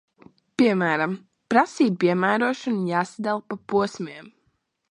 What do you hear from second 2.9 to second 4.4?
jāsadala pa posmiem.